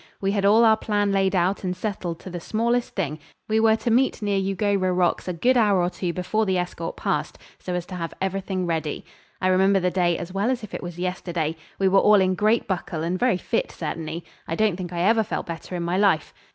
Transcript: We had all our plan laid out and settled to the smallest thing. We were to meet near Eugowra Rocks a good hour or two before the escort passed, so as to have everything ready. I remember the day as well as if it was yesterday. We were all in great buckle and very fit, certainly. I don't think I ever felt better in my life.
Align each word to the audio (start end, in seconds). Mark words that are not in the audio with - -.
We 0.19 0.31
had 0.31 0.45
all 0.45 0.65
our 0.65 0.77
plan 0.77 1.11
laid 1.11 1.35
out 1.35 1.63
and 1.63 1.77
settled 1.77 2.19
to 2.21 2.31
the 2.31 2.39
smallest 2.39 2.95
thing. 2.95 3.19
We 3.47 3.59
were 3.59 3.75
to 3.75 3.91
meet 3.91 4.19
near 4.19 4.39
Eugowra 4.39 4.91
Rocks 4.91 5.27
a 5.27 5.31
good 5.33 5.55
hour 5.55 5.79
or 5.79 5.91
two 5.91 6.11
before 6.11 6.47
the 6.47 6.57
escort 6.57 6.97
passed, 6.97 7.37
so 7.59 7.75
as 7.75 7.85
to 7.85 7.95
have 7.95 8.11
everything 8.19 8.65
ready. 8.65 9.05
I 9.39 9.47
remember 9.49 9.79
the 9.79 9.91
day 9.91 10.17
as 10.17 10.33
well 10.33 10.49
as 10.49 10.63
if 10.63 10.73
it 10.73 10.81
was 10.81 10.97
yesterday. 10.97 11.55
We 11.77 11.87
were 11.87 11.99
all 11.99 12.19
in 12.19 12.33
great 12.33 12.67
buckle 12.67 13.03
and 13.03 13.19
very 13.19 13.37
fit, 13.37 13.71
certainly. 13.71 14.25
I 14.47 14.55
don't 14.55 14.75
think 14.75 14.91
I 14.91 15.01
ever 15.01 15.21
felt 15.23 15.45
better 15.45 15.75
in 15.75 15.83
my 15.83 15.99
life. 15.99 16.33